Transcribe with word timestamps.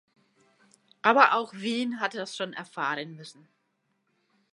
Aber 1.03 1.35
auch 1.35 1.53
Wien 1.53 1.99
hat 1.99 2.15
das 2.15 2.35
schon 2.35 2.53
erfahren 2.53 3.13
müssen. 3.13 3.47